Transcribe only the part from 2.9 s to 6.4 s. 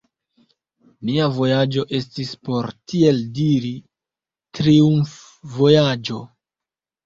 tiel diri, triumfvojaĝo.